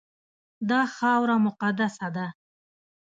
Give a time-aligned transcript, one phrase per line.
[0.69, 2.27] دا خاوره مقدسه ده.